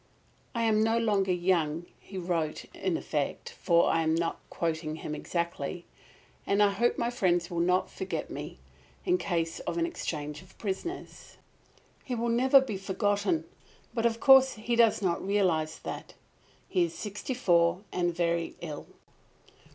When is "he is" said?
16.67-16.95